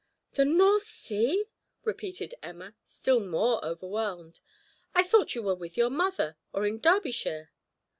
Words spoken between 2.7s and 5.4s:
still more overwhelmed. "I thought